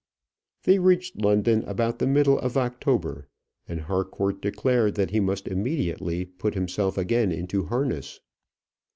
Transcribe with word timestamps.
They 0.63 0.79
reached 0.79 1.17
London 1.21 1.61
about 1.67 1.99
the 1.99 2.07
middle 2.07 2.39
of 2.39 2.57
October, 2.57 3.27
and 3.67 3.81
Harcourt 3.81 4.41
declared 4.41 4.95
that 4.95 5.11
he 5.11 5.19
must 5.19 5.47
immediately 5.47 6.25
put 6.25 6.55
himself 6.55 6.97
again 6.97 7.31
into 7.31 7.65
harness. 7.65 8.19